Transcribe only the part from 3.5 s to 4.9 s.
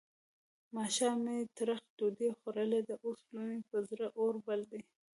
پر زړه اور بل دی.